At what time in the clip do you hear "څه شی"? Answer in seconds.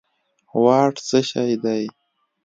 1.07-1.53